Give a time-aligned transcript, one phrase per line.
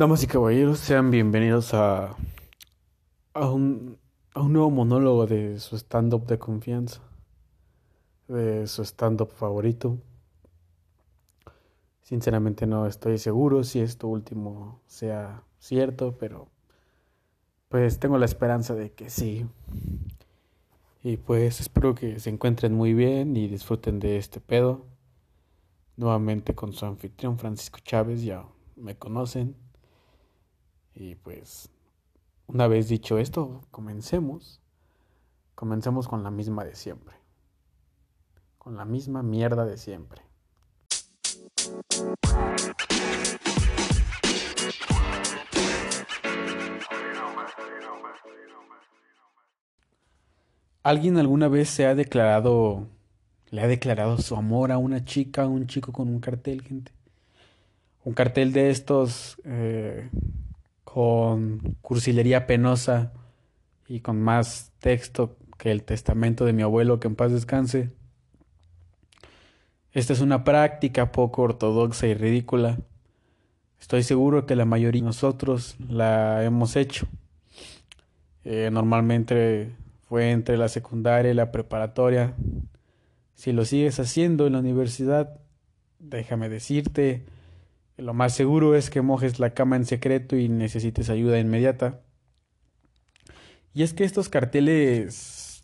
[0.00, 2.16] Damas y caballeros, sean bienvenidos a,
[3.34, 3.98] a, un,
[4.32, 7.02] a un nuevo monólogo de su stand-up de confianza,
[8.26, 9.98] de su stand-up favorito.
[12.00, 16.48] Sinceramente no estoy seguro si esto último sea cierto, pero
[17.68, 19.44] pues tengo la esperanza de que sí.
[21.02, 24.86] Y pues espero que se encuentren muy bien y disfruten de este pedo.
[25.98, 28.46] Nuevamente con su anfitrión Francisco Chávez, ya
[28.76, 29.68] me conocen.
[30.94, 31.70] Y pues,
[32.46, 34.60] una vez dicho esto, comencemos.
[35.54, 37.16] Comencemos con la misma de siempre.
[38.58, 40.22] Con la misma mierda de siempre.
[50.82, 52.88] ¿Alguien alguna vez se ha declarado,
[53.50, 56.92] le ha declarado su amor a una chica, a un chico con un cartel, gente?
[58.02, 60.08] Un cartel de estos eh,
[60.92, 63.12] con cursilería penosa
[63.86, 67.90] y con más texto que el testamento de mi abuelo, que en paz descanse.
[69.92, 72.78] Esta es una práctica poco ortodoxa y ridícula.
[73.80, 77.06] Estoy seguro que la mayoría de nosotros la hemos hecho.
[78.44, 79.70] Eh, normalmente
[80.08, 82.34] fue entre la secundaria y la preparatoria.
[83.34, 85.38] Si lo sigues haciendo en la universidad,
[86.00, 87.26] déjame decirte
[88.00, 92.00] lo más seguro es que mojes la cama en secreto y necesites ayuda inmediata.
[93.72, 95.62] Y es que estos carteles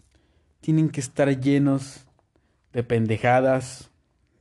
[0.60, 2.06] tienen que estar llenos
[2.72, 3.90] de pendejadas,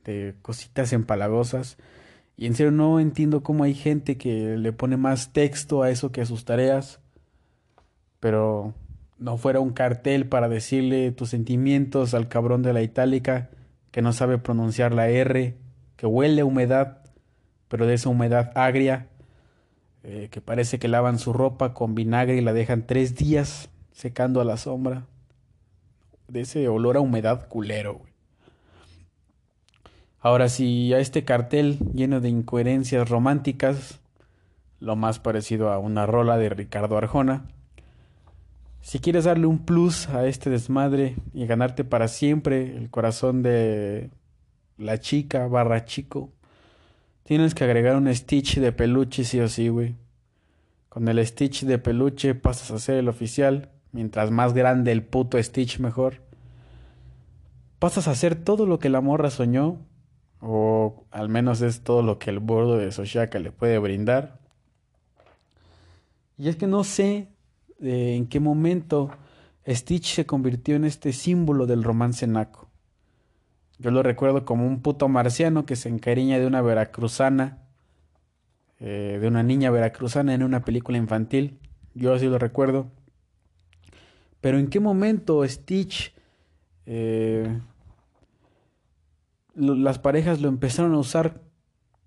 [0.04, 1.76] de cositas empalagosas.
[2.36, 6.12] Y en serio no entiendo cómo hay gente que le pone más texto a eso
[6.12, 7.00] que a sus tareas.
[8.20, 8.74] Pero
[9.18, 13.50] no fuera un cartel para decirle tus sentimientos al cabrón de la itálica
[13.90, 15.56] que no sabe pronunciar la R,
[15.96, 17.05] que huele a humedad
[17.68, 19.08] pero de esa humedad agria
[20.02, 24.40] eh, que parece que lavan su ropa con vinagre y la dejan tres días secando
[24.40, 25.06] a la sombra.
[26.28, 28.02] De ese olor a humedad culero.
[30.20, 34.00] Ahora, si a este cartel lleno de incoherencias románticas,
[34.80, 37.46] lo más parecido a una rola de Ricardo Arjona,
[38.80, 44.10] si quieres darle un plus a este desmadre y ganarte para siempre el corazón de
[44.78, 46.30] la chica barra chico,
[47.26, 49.96] Tienes que agregar un Stitch de peluche sí o sí, güey.
[50.88, 53.72] Con el Stitch de peluche pasas a ser el oficial.
[53.90, 56.22] Mientras más grande el puto Stitch, mejor.
[57.80, 59.78] Pasas a hacer todo lo que la morra soñó.
[60.40, 64.38] O al menos es todo lo que el bordo de Soshaka le puede brindar.
[66.38, 67.26] Y es que no sé
[67.80, 69.10] eh, en qué momento
[69.66, 72.65] Stitch se convirtió en este símbolo del romance naco.
[73.78, 77.58] Yo lo recuerdo como un puto marciano que se encariña de una veracruzana,
[78.80, 81.58] eh, de una niña veracruzana en una película infantil.
[81.94, 82.90] Yo así lo recuerdo.
[84.40, 86.14] Pero en qué momento Stitch,
[86.86, 87.60] eh,
[89.54, 91.42] las parejas lo empezaron a usar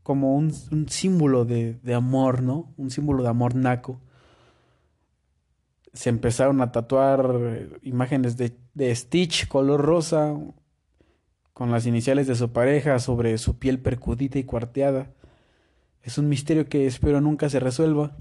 [0.03, 0.51] como un,
[0.87, 2.73] símbolo de, amor, ¿no?
[2.77, 4.01] Un símbolo de amor naco.
[5.93, 10.35] Se empezaron a tatuar eh, imágenes de, de Stitch color rosa,
[11.59, 15.07] con las iniciales de su pareja sobre su piel percudida y cuarteada.
[16.01, 18.15] Es un misterio que espero nunca se resuelva.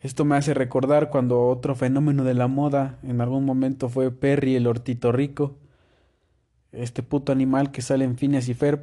[0.00, 4.56] Esto me hace recordar cuando otro fenómeno de la moda en algún momento fue Perry
[4.56, 5.58] el hortito rico,
[6.72, 8.80] este puto animal que sale en Phineas y Ferb.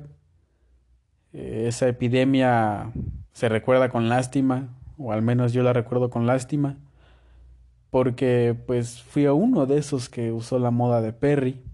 [1.32, 2.92] Esa epidemia
[3.32, 6.78] se recuerda con lástima, o al menos yo la recuerdo con lástima,
[7.90, 11.73] porque pues fui a uno de esos que usó la moda de Perry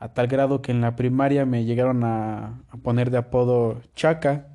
[0.00, 4.48] a tal grado que en la primaria me llegaron a, poner de apodo Chaca,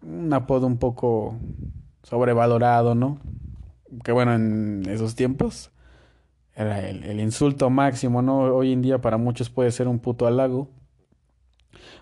[0.00, 1.36] un apodo un poco
[2.04, 3.20] sobrevalorado, ¿no?
[4.04, 5.72] Que bueno, en esos tiempos
[6.54, 8.42] era el, insulto máximo, ¿no?
[8.54, 10.70] Hoy en día para muchos puede ser un puto halago.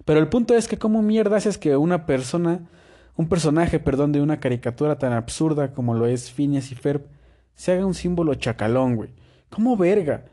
[0.04, 2.68] Pero el punto es que cómo mierda es que una persona,
[3.16, 7.06] un personaje, perdón, de una caricatura tan absurda como lo es Phineas y Ferb,
[7.54, 9.10] se haga un símbolo chacalón, güey.
[9.48, 10.26] ¿Cómo verga?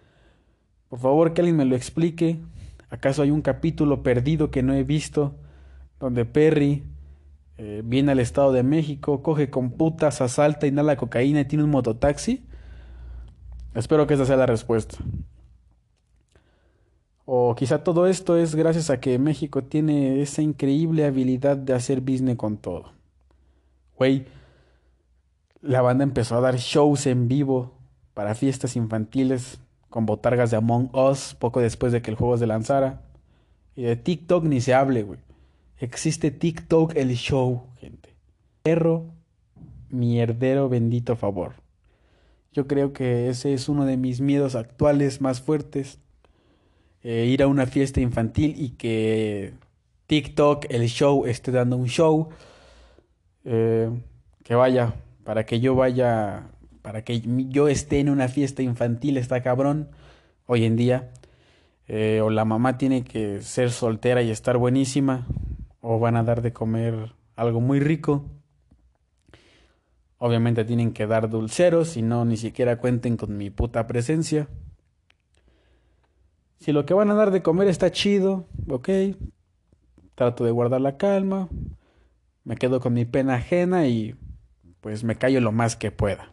[0.91, 2.41] Por favor, que alguien me lo explique.
[2.89, 5.33] ¿Acaso hay un capítulo perdido que no he visto
[6.01, 6.83] donde Perry
[7.57, 11.69] eh, viene al Estado de México, coge con putas, asalta, inhala cocaína y tiene un
[11.69, 12.43] mototaxi?
[13.73, 14.97] Espero que esa sea la respuesta.
[17.23, 22.01] O quizá todo esto es gracias a que México tiene esa increíble habilidad de hacer
[22.01, 22.91] business con todo.
[23.95, 24.25] Güey,
[25.61, 27.77] la banda empezó a dar shows en vivo
[28.13, 29.61] para fiestas infantiles
[29.91, 33.01] con botargas de Among Us poco después de que el juego se lanzara.
[33.75, 35.19] Y de TikTok ni se hable, güey.
[35.77, 38.15] Existe TikTok el show, gente.
[38.63, 39.05] perro
[39.89, 41.55] mierdero bendito favor.
[42.53, 45.99] Yo creo que ese es uno de mis miedos actuales más fuertes.
[47.03, 49.53] Eh, ir a una fiesta infantil y que
[50.07, 52.29] TikTok, el show, esté dando un show.
[53.43, 53.89] Eh,
[54.43, 54.93] que vaya,
[55.25, 56.47] para que yo vaya,
[56.81, 59.89] para que yo esté en una fiesta infantil, está cabrón,
[60.45, 61.11] hoy en día.
[61.87, 65.27] Eh, o la mamá tiene que ser soltera y estar buenísima,
[65.81, 68.25] o van a dar de comer algo muy rico.
[70.17, 74.47] Obviamente tienen que dar dulceros, y no ni siquiera cuenten con mi puta presencia.
[76.59, 78.89] Si lo que van a dar de comer está chido, ok.
[80.13, 81.49] Trato de guardar la calma.
[82.43, 84.15] Me quedo con mi pena ajena y
[84.79, 86.30] pues me callo lo más que pueda.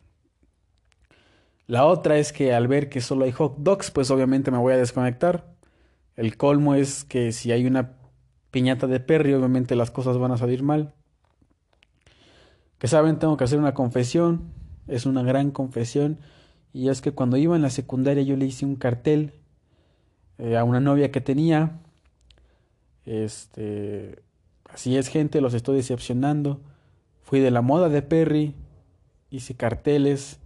[1.69, 4.73] La otra es que al ver que solo hay hot dogs, pues obviamente me voy
[4.73, 5.55] a desconectar.
[6.17, 7.93] El colmo es que si hay una
[8.50, 10.94] piñata de perry, obviamente las cosas van a salir mal.
[12.79, 14.50] Que saben, tengo que hacer una confesión.
[14.87, 16.19] Es una gran confesión.
[16.73, 19.35] Y es que cuando iba en la secundaria yo le hice un cartel
[20.38, 21.81] eh, a una novia que tenía.
[23.05, 24.23] Este,
[24.70, 26.62] así es gente, los estoy decepcionando.
[27.20, 28.55] Fui de la moda de Perry,
[29.29, 30.41] hice carteles,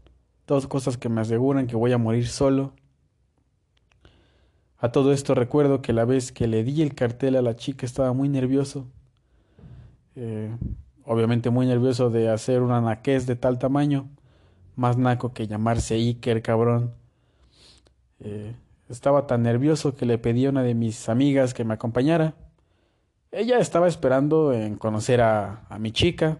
[0.46, 2.72] dos cosas que me aseguran que voy a morir solo.
[4.78, 7.86] A todo esto recuerdo que la vez que le di el cartel a la chica
[7.86, 8.86] estaba muy nervioso.
[10.16, 10.50] Eh,
[11.04, 14.08] obviamente muy nervioso de hacer una naquez de tal tamaño.
[14.74, 16.92] Más naco que llamarse Iker, cabrón.
[18.18, 18.56] Eh,
[18.88, 22.34] estaba tan nervioso que le pedí a una de mis amigas que me acompañara.
[23.30, 26.38] Ella estaba esperando en conocer a, a mi chica,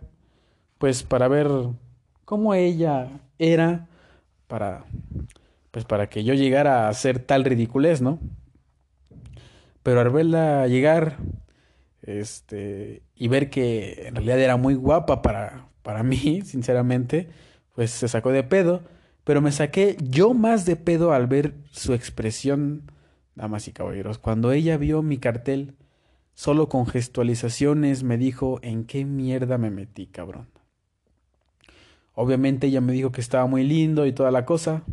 [0.79, 1.49] pues para ver
[2.25, 3.09] cómo ella
[3.39, 3.89] era,
[4.53, 4.85] para,
[5.71, 8.19] pues para que yo llegara a hacer tal ridiculez, ¿no?
[9.83, 11.17] Pero al verla llegar,
[12.03, 17.31] este, y ver que en realidad era muy guapa para, para mí, sinceramente,
[17.75, 18.83] pues se sacó de pedo
[19.25, 22.91] pero me saqué yo más de pedo al ver su expresión,
[23.35, 24.19] damas y caballeros.
[24.19, 25.77] Cuando ella vio mi cartel,
[26.35, 30.52] solo con gestualizaciones me dijo en qué mierda me metí, cabrón.
[32.15, 34.85] Obviamente ella me dijo que estaba muy lindo y toda la cosa.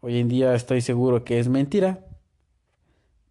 [0.00, 2.04] Hoy en día estoy seguro que es mentira.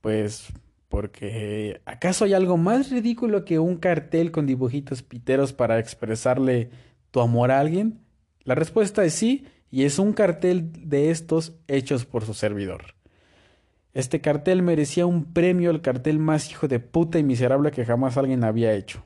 [0.01, 0.47] Pues
[0.89, 6.69] porque ¿acaso hay algo más ridículo que un cartel con dibujitos piteros para expresarle
[7.11, 7.99] tu amor a alguien?
[8.43, 12.95] La respuesta es sí y es un cartel de estos hechos por su servidor.
[13.93, 18.15] Este cartel merecía un premio, el cartel más hijo de puta y miserable que jamás
[18.15, 19.03] alguien había hecho.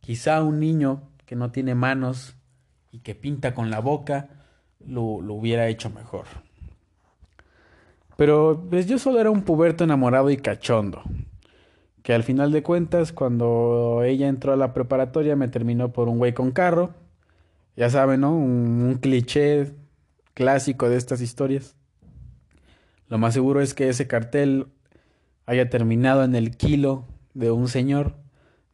[0.00, 2.36] Quizá un niño que no tiene manos
[2.90, 4.28] y que pinta con la boca
[4.80, 6.26] lo, lo hubiera hecho mejor.
[8.16, 11.02] Pero pues yo solo era un puberto enamorado y cachondo,
[12.02, 16.16] que al final de cuentas cuando ella entró a la preparatoria me terminó por un
[16.16, 16.94] güey con carro
[17.76, 18.34] ya saben, ¿no?
[18.34, 19.74] Un, cliché
[20.34, 21.76] clásico de estas historias.
[23.08, 24.68] Lo más seguro es que ese cartel
[25.44, 28.16] haya terminado en el kilo de un señor,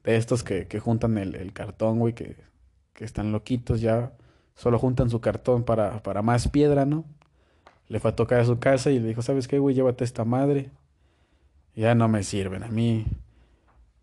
[0.04, 2.37] de estos que, que juntan el, el, cartón, güey, que,
[2.93, 4.12] que están loquitos ya,
[4.54, 7.04] solo juntan su cartón para, para más piedra, ¿no?
[7.88, 9.75] Le fue a tocar a su casa y le dijo, ¿sabes qué, güey?
[9.75, 10.70] Llévate esta madre.
[11.75, 13.06] Ya no me sirven, a mí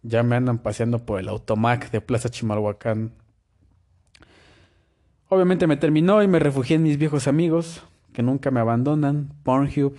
[0.01, 3.11] ya me andan paseando por el automac de Plaza Chimalhuacán
[5.31, 7.83] Obviamente me terminó y me refugié en mis viejos amigos,
[8.13, 9.93] que nunca me abandonan, Pornhub,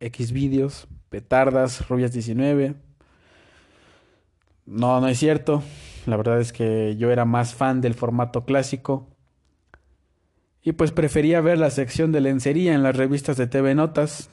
[0.00, 2.76] Xvideos, Petardas, Rubias 19.
[4.68, 5.62] No, no es cierto.
[6.04, 9.08] La verdad es que yo era más fan del formato clásico.
[10.62, 14.28] Y pues prefería ver la sección de lencería en las revistas de TV Notas.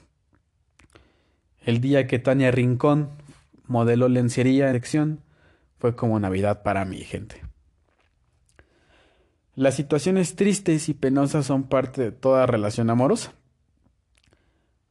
[1.61, 3.11] El día que Tania Rincón
[3.65, 5.21] modeló lencería en sección
[5.79, 7.41] fue como Navidad para mi gente.
[9.55, 13.31] Las situaciones tristes y penosas son parte de toda relación amorosa.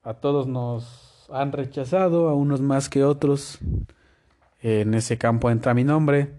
[0.02, 3.58] A todos nos han rechazado, a unos más que otros.
[4.64, 6.32] En ese campo entra mi nombre,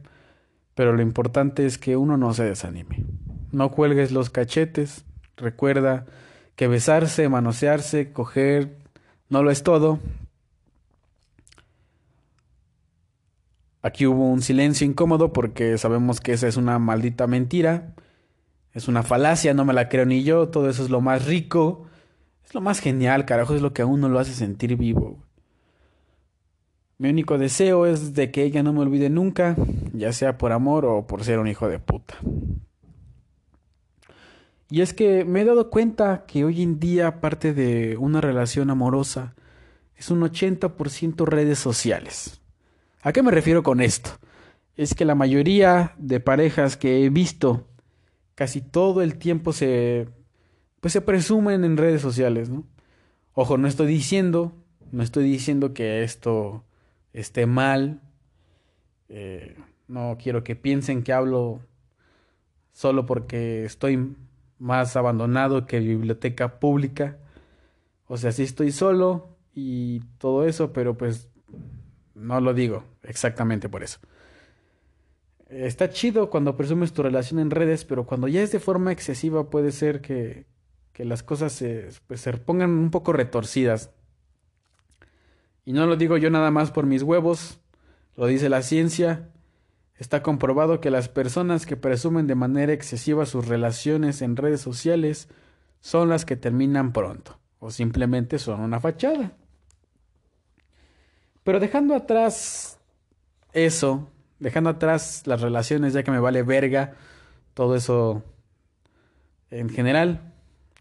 [0.74, 3.05] pero lo importante es que uno no se desanime.
[3.53, 5.05] No cuelgues los cachetes,
[5.38, 6.05] recuerda
[6.58, 8.75] que besarse, manosearse, coger,
[9.29, 10.00] no lo es todo.
[13.82, 17.94] Aquí hubo un silencio incómodo porque sabemos que esa es una maldita mentira
[18.75, 21.86] es una falacia, no me la creo ni yo, todo eso es lo más rico,
[22.46, 25.25] es lo más genial, carajo, es lo que a uno lo hace sentir vivo.
[26.97, 29.55] Mi único deseo es de que ella no me olvide nunca,
[29.93, 32.15] ya sea por amor o por ser un hijo de puta.
[34.69, 38.69] Y es que me he dado cuenta que hoy en día, parte de una relación
[38.69, 39.35] amorosa,
[39.95, 42.41] es un 80% redes sociales.
[43.01, 44.11] ¿A qué me refiero con esto?
[44.77, 47.67] es que la mayoría de parejas que he visto
[48.35, 50.07] casi todo el tiempo se
[50.81, 52.63] pues se presumen en redes sociales, ¿no?
[53.33, 54.53] Ojo, no estoy diciendo,
[54.91, 56.63] no estoy diciendo que esto
[57.15, 58.01] esté mal.
[59.10, 59.57] Eh,
[59.88, 61.62] no quiero que piensen que hablo
[62.74, 64.15] solo porque estoy
[64.60, 67.17] más abandonado que biblioteca pública.
[68.07, 71.29] O sea, sí estoy solo y todo eso, pero pues
[72.13, 74.00] no lo digo exactamente por eso.
[75.48, 79.50] Está chido cuando presumes tu relación en redes, pero cuando ya es de forma excesiva
[79.50, 80.45] puede ser que,
[80.91, 83.91] que las cosas se, pues, se pongan un poco retorcidas.
[85.65, 87.60] Y no lo digo yo nada más por mis huevos,
[88.15, 89.29] lo dice la ciencia.
[89.98, 95.27] Está comprobado que las personas que presumen de manera excesiva sus relaciones en redes sociales
[95.79, 99.34] son las que terminan pronto, o simplemente son una fachada.
[101.43, 102.79] Pero dejando atrás
[103.53, 106.93] eso, dejando atrás las relaciones, ya que me vale verga
[107.53, 108.24] todo eso
[109.50, 110.34] en general,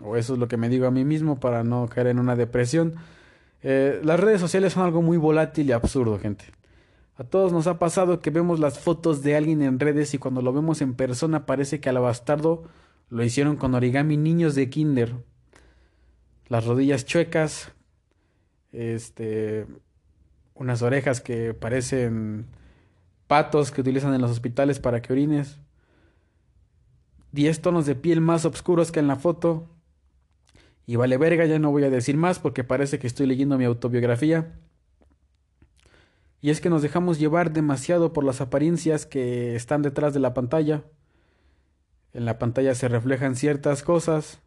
[0.03, 2.35] o eso es lo que me digo a mí mismo para no caer en una
[2.35, 2.95] depresión.
[3.67, 6.45] Eh, las redes sociales son algo muy volátil y absurdo, gente.
[7.17, 10.43] A todos nos ha pasado que vemos las fotos de alguien en redes y cuando
[10.43, 12.65] lo vemos en persona parece que al bastardo
[13.09, 15.15] lo hicieron con origami niños de kinder.
[16.49, 17.73] Las rodillas chuecas,
[18.73, 19.67] este,
[20.53, 22.47] unas orejas que parecen
[23.29, 25.59] patos que utilizan en los hospitales para que orines,
[27.33, 29.71] diez tonos de piel más oscuros que en la foto,
[30.87, 33.65] y vale verga, ya no voy a decir más porque parece que estoy leyendo mi
[33.65, 34.59] autobiografía.
[36.41, 40.35] Y es que nos dejamos llevar demasiado por las apariencias que están detrás de la
[40.35, 40.85] pantalla.
[42.13, 44.41] En la pantalla se reflejan ciertas cosas,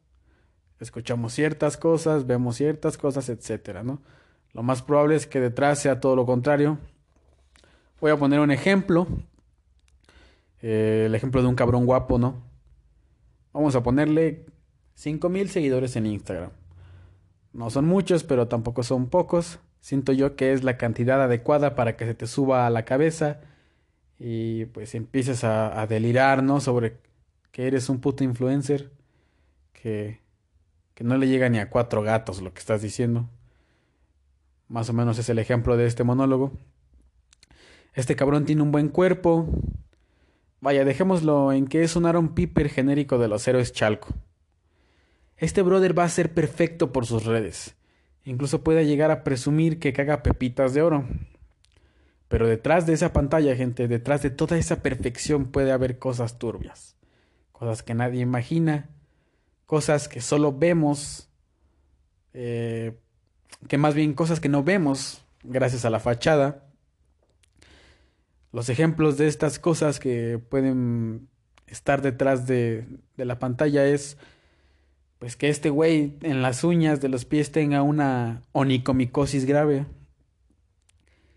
[0.80, 4.02] escuchamos ciertas cosas, vemos ciertas cosas, etcétera, ¿no?
[4.54, 6.78] Lo más probable es que detrás sea todo lo contrario.
[8.00, 9.08] Voy a poner un ejemplo.
[10.62, 12.44] Eh, el ejemplo de un cabrón guapo, ¿no?
[13.54, 14.46] Vamos a ponerle
[14.98, 16.50] 5000 seguidores en Instagram.
[17.54, 19.60] No son muchos, pero tampoco son pocos.
[19.80, 23.40] Siento yo que es la cantidad adecuada para que se te suba a la cabeza
[24.18, 26.60] y pues empieces a, delirar, ¿no?
[26.62, 26.98] Sobre
[27.52, 28.92] que eres un puto influencer
[29.72, 30.20] que,
[30.96, 33.30] que no le llega ni a cuatro gatos lo que estás diciendo.
[34.68, 36.54] Más o menos es el ejemplo de este monólogo.
[37.94, 39.48] Este cabrón tiene un buen cuerpo.
[40.60, 44.16] Vaya, dejémoslo en que es un Aaron Piper genérico de los héroes Chalco.
[45.38, 47.76] Este brother va a ser perfecto por sus redes.
[48.26, 51.08] Incluso puede llegar a presumir que caga pepitas de oro.
[52.28, 56.98] Pero detrás de esa pantalla, gente, detrás de toda esa perfección puede haber cosas turbias.
[57.52, 58.90] Cosas que nadie imagina.
[59.66, 61.30] Cosas que solo vemos.
[62.34, 63.00] Eh,
[63.68, 66.66] que más bien cosas que no vemos gracias a la fachada.
[68.52, 71.30] Los ejemplos de estas cosas que pueden
[71.68, 74.18] estar detrás de, de la pantalla es
[75.20, 79.86] pues que este güey en las uñas de los pies tenga una onicomicosis grave.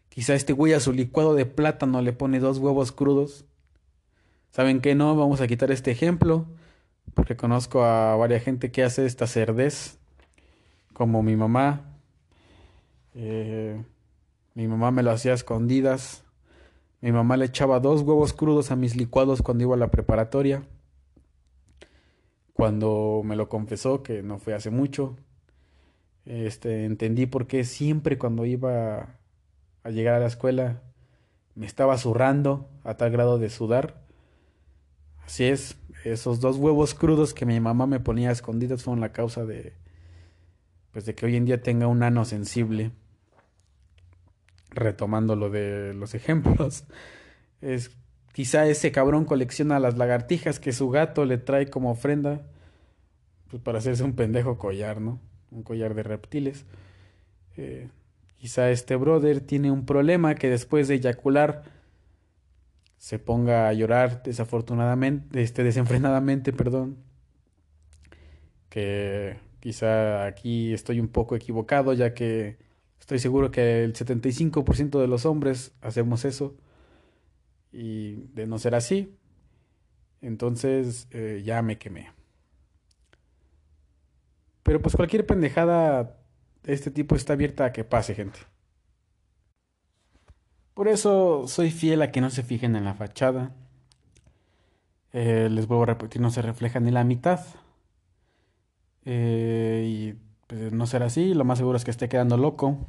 [0.09, 3.45] Quizá este güey a su licuado de plátano le pone dos huevos crudos.
[4.51, 5.17] ¿Saben qué no?
[5.17, 6.47] Vamos a quitar este ejemplo
[7.15, 9.99] porque conozco a varias gente que hace esta cerdez,
[10.93, 11.97] como mi mamá,
[13.15, 13.83] eh,
[14.55, 16.25] mi mamá me lo hacía a escondidas.
[17.01, 20.63] Mi mamá le echaba dos huevos crudos a mis licuados cuando iba a la preparatoria.
[22.61, 25.17] Cuando me lo confesó, que no fue hace mucho,
[26.27, 29.17] este, entendí por qué siempre cuando iba
[29.83, 30.83] a llegar a la escuela
[31.55, 34.03] me estaba zurrando a tal grado de sudar.
[35.25, 39.47] Así es, esos dos huevos crudos que mi mamá me ponía escondidas fueron la causa
[39.47, 39.73] de,
[40.93, 42.91] pues de que hoy en día tenga un ano sensible.
[44.69, 46.85] Retomando lo de los ejemplos,
[47.63, 47.91] es
[48.33, 52.43] quizá ese cabrón colecciona las lagartijas que su gato le trae como ofrenda,
[53.51, 55.21] pues para hacerse un pendejo collar, ¿no?
[55.51, 56.65] Un collar de reptiles.
[57.57, 57.89] Eh,
[58.39, 61.65] quizá este brother tiene un problema que después de eyacular
[62.99, 66.99] se ponga a llorar desafortunadamente, este, desenfrenadamente, perdón.
[68.69, 72.59] Que quizá aquí estoy un poco equivocado, ya que
[73.01, 76.55] estoy seguro que el 75% de los hombres hacemos eso.
[77.73, 79.17] Y de no ser así,
[80.21, 82.13] entonces eh, ya me quemé.
[84.63, 86.17] Pero pues cualquier pendejada
[86.63, 88.41] de este tipo está abierta a que pase, gente.
[90.75, 93.55] Por eso soy fiel a que no se fijen en la fachada.
[95.13, 97.41] Eh, les vuelvo a repetir, no se refleja ni la mitad.
[99.05, 100.13] Eh, y
[100.47, 102.87] pues, no será así, lo más seguro es que esté quedando loco.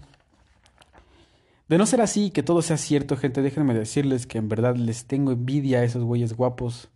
[1.71, 5.05] De no ser así, que todo sea cierto, gente, déjenme decirles que en verdad les
[5.05, 6.89] tengo envidia a esos güeyes guapos,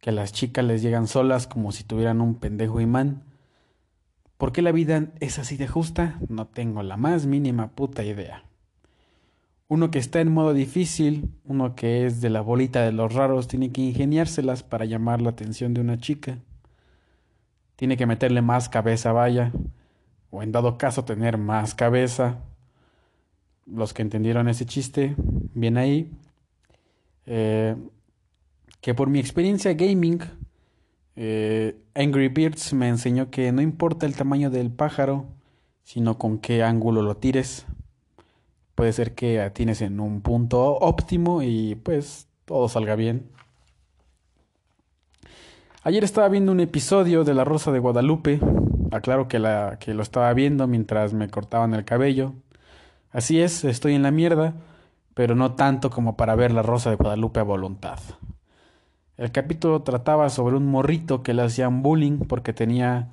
[0.00, 3.24] que a las chicas les llegan solas como si tuvieran un pendejo imán.
[4.38, 6.18] ¿Por qué la vida es así de justa?
[6.30, 8.44] No tengo la más mínima puta idea.
[9.68, 13.48] Uno que está en modo difícil, uno que es de la bolita de los raros,
[13.48, 16.38] tiene que ingeniárselas para llamar la atención de una chica.
[17.76, 19.52] Tiene que meterle más cabeza, vaya,
[20.30, 22.38] o en dado caso tener más cabeza
[23.72, 25.14] los que entendieron ese chiste,
[25.54, 26.10] bien ahí.
[27.26, 27.76] Eh,
[28.80, 30.20] que por mi experiencia gaming,
[31.16, 35.26] eh, Angry Birds me enseñó que no importa el tamaño del pájaro,
[35.82, 37.66] sino con qué ángulo lo tires.
[38.74, 43.28] Puede ser que atines en un punto óptimo y pues todo salga bien.
[45.82, 48.40] Ayer estaba viendo un episodio de La Rosa de Guadalupe.
[48.90, 52.34] Aclaro que, la, que lo estaba viendo mientras me cortaban el cabello.
[53.12, 54.54] Así es, estoy en la mierda,
[55.14, 57.98] pero no tanto como para ver la Rosa de Guadalupe a voluntad.
[59.16, 63.08] El capítulo trataba sobre un morrito que le hacían bullying porque tenía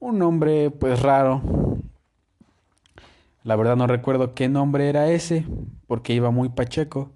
[0.00, 1.40] un nombre pues raro.
[3.44, 5.46] La verdad no recuerdo qué nombre era ese,
[5.86, 7.12] porque iba muy pacheco.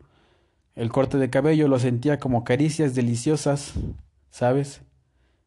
[0.77, 3.75] El corte de cabello lo sentía como caricias deliciosas,
[4.31, 4.83] ¿sabes?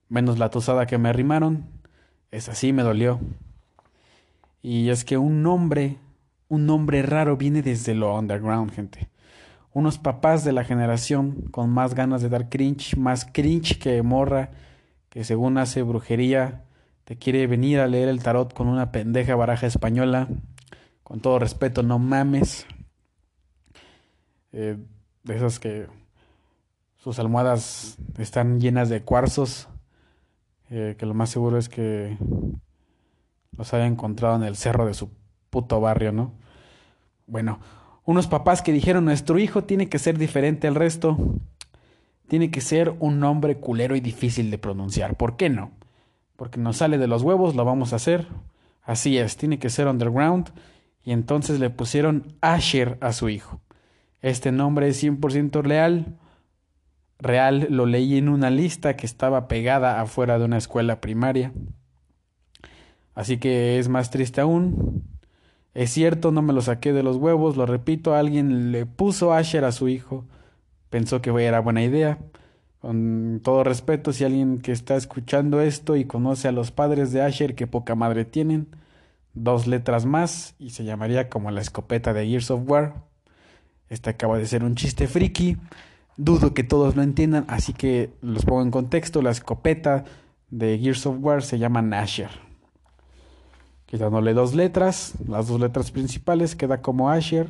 [0.10, 1.66] Menos la tosada que me arrimaron.
[2.32, 3.22] Es así me dolió.
[4.62, 6.00] Y es que un nombre
[6.48, 9.10] un nombre raro viene desde lo underground, gente.
[9.74, 14.52] Unos papás de la generación con más ganas de dar cringe, más cringe que morra,
[15.10, 16.64] que según hace brujería,
[17.04, 20.28] te quiere venir a leer el tarot con una pendeja baraja española.
[21.04, 22.66] Con todo respeto, no mames.
[24.54, 24.78] Eh,
[25.24, 25.88] de esas que
[26.98, 29.68] sus almohadas están llenas de cuarzos.
[30.70, 32.18] Eh, que lo más seguro es que
[33.58, 35.12] los haya encontrado en el cerro de su
[35.56, 36.34] puto barrio, ¿no?
[37.28, 37.60] Bueno,
[38.04, 41.18] unos papás que dijeron, nuestro hijo tiene que ser diferente al resto,
[42.28, 45.16] tiene que ser un nombre culero y difícil de pronunciar.
[45.16, 45.72] ¿Por qué no?
[46.36, 48.28] Porque nos sale de los huevos, lo vamos a hacer.
[48.84, 50.50] Así es, tiene que ser underground.
[51.06, 53.62] Y entonces le pusieron Asher a su hijo.
[54.22, 56.18] Este nombre es 100% real.
[57.18, 61.54] Real lo leí en una lista que estaba pegada afuera de una escuela primaria.
[63.14, 65.15] Así que es más triste aún.
[65.76, 69.66] Es cierto, no me lo saqué de los huevos, lo repito, alguien le puso Asher
[69.66, 70.26] a su hijo.
[70.90, 72.18] Pensó que era buena idea.
[72.80, 77.22] Con todo respeto, si alguien que está escuchando esto y conoce a los padres de
[77.22, 78.68] Asher, que poca madre tienen,
[79.34, 83.04] dos letras más y se llamaría como la escopeta de Gears of War.
[83.90, 85.58] Este acaba de ser un chiste friki.
[86.16, 89.22] Dudo que todos lo entiendan, así que los pongo en contexto.
[89.22, 90.06] La escopeta
[90.50, 92.45] de Gears of War se llama Asher
[93.86, 97.48] quitándole dos letras, las dos letras principales, queda como Asher.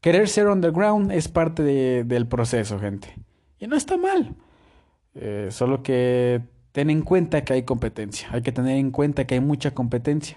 [0.00, 3.14] Querer ser underground es parte del proceso, gente.
[3.58, 4.34] Y no está mal.
[5.14, 8.28] Eh, solo que ten en cuenta que hay competencia.
[8.32, 10.36] Hay que tener en cuenta que hay mucha competencia.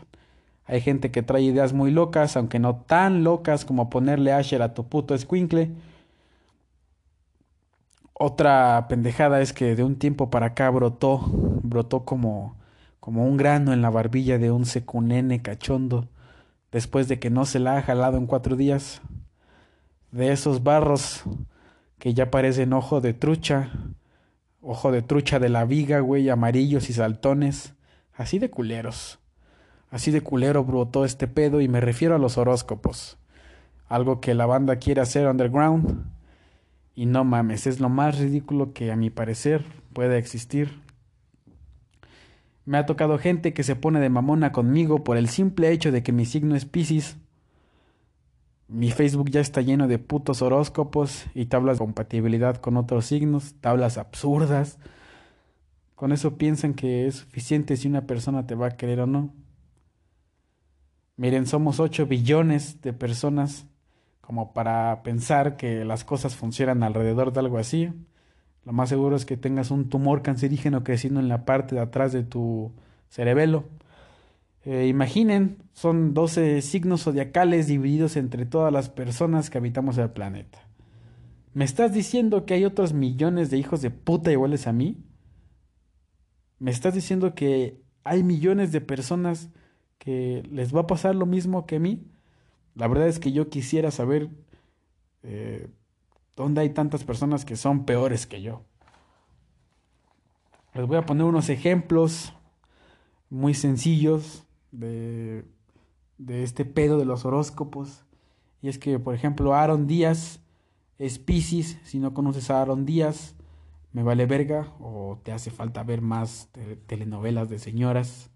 [0.65, 4.73] Hay gente que trae ideas muy locas, aunque no tan locas como ponerle Asher a
[4.73, 5.71] tu puto escuincle.
[8.13, 11.21] Otra pendejada es que de un tiempo para acá brotó,
[11.63, 12.56] brotó como
[13.07, 16.09] como un grano en la barbilla de un secunene cachondo,
[16.73, 19.01] después de que no se la ha jalado en cuatro días,
[20.11, 21.23] de esos barros
[21.99, 23.71] que ya parecen ojo de trucha,
[24.61, 27.75] ojo de trucha de la viga, güey, amarillos y saltones,
[28.13, 29.19] así de culeros.
[29.89, 33.17] Así de culero brotó este pedo y me refiero a los horóscopos.
[33.87, 36.03] Algo que la banda quiere hacer underground.
[36.93, 40.85] Y no mames, es lo más ridículo que a mi parecer puede existir.
[42.67, 46.03] Me ha tocado gente que se pone de mamona conmigo por el simple hecho de
[46.03, 47.15] que mi signo es Pisces.
[48.67, 53.55] Mi Facebook ya está lleno de putos horóscopos y tablas de compatibilidad con otros signos,
[53.61, 54.79] tablas absurdas.
[55.95, 59.33] Con eso piensan que es suficiente si una persona te va a querer o no.
[61.15, 63.65] Miren, somos 8 billones de personas
[64.19, 67.93] como para pensar que las cosas funcionan alrededor de algo así.
[68.67, 72.11] Lo más seguro es que tengas un tumor cancerígeno creciendo en la parte de atrás
[72.11, 72.73] de tu
[73.07, 73.63] cerebelo.
[74.65, 80.67] Eh, imaginen, son 12 signos zodiacales divididos entre todas las personas que habitamos el planeta.
[81.53, 84.97] ¿Me estás diciendo que hay otros millones de hijos de puta iguales a mí?
[86.59, 89.49] ¿Me estás diciendo que hay millones de personas
[89.97, 92.05] que les va a pasar lo mismo que a mí?
[92.75, 94.27] La verdad es que yo quisiera saber
[95.23, 95.69] eh,
[96.37, 98.61] ¿Dónde hay tantas personas que son peores que yo?
[100.73, 102.31] Les voy a poner unos ejemplos
[103.29, 105.43] muy sencillos de
[106.17, 108.03] de este pedo de los horóscopos.
[108.61, 110.41] Y es que, por ejemplo, Aaron Díaz
[110.97, 111.77] es Pisces.
[111.83, 113.35] Si no conoces a Aaron Díaz,
[113.93, 114.73] me vale verga.
[114.79, 116.49] O te hace falta ver más
[116.87, 118.29] telenovelas de señoras.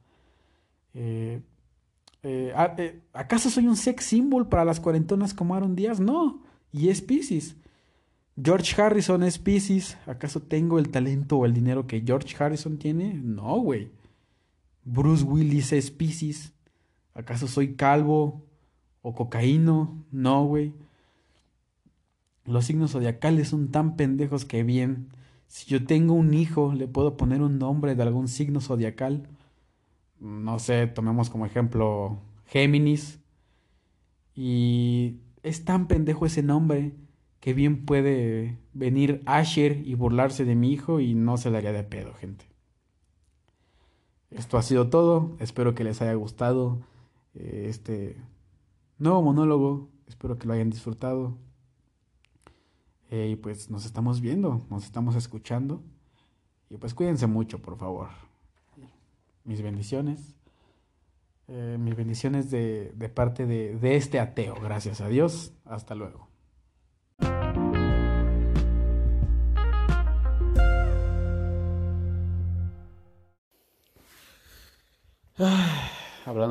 [0.94, 1.42] Eh,
[2.24, 6.00] eh, ah, eh, ¿Acaso soy un sex symbol para las cuarentonas como Aaron Díaz?
[6.00, 6.44] No.
[6.72, 7.56] Y es Pisces.
[8.44, 9.98] George Harrison es Pisces.
[10.08, 13.14] ¿Acaso tengo el talento o el dinero que George Harrison tiene?
[13.14, 13.92] No, güey.
[14.84, 16.54] Bruce Willis es Pisces.
[17.14, 18.42] ¿Acaso soy calvo
[19.02, 20.04] o cocaíno?
[20.12, 20.74] No, güey.
[22.46, 25.10] Los signos zodiacales son tan pendejos que bien.
[25.48, 29.28] Si yo tengo un hijo, le puedo poner un nombre de algún signo zodiacal.
[30.20, 33.20] No sé, tomemos como ejemplo Géminis.
[34.34, 36.94] Y es tan pendejo ese nombre
[37.42, 41.84] que bien puede venir Asher y burlarse de mi hijo y no se daría de
[41.84, 42.46] pedo, gente.
[44.30, 45.36] Esto ha sido todo.
[45.40, 46.80] Espero que les haya gustado
[47.34, 48.16] eh, este
[49.00, 49.90] nuevo monólogo.
[50.08, 51.36] Espero que lo hayan disfrutado.
[53.10, 55.82] Eh, y pues nos estamos viendo, nos estamos escuchando.
[56.70, 58.10] Y pues cuídense mucho, por favor.
[59.46, 60.36] Mis bendiciones.
[61.48, 64.56] Eh, mis bendiciones de, parte de este ateo.
[64.62, 65.54] Gracias a Dios.
[65.66, 66.31] Hasta luego.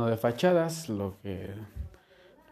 [0.07, 1.55] De fachadas, lo que,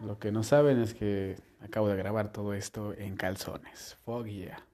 [0.04, 3.96] lo que no saben es que acabo de grabar todo esto en calzones.
[4.26, 4.67] Yeah.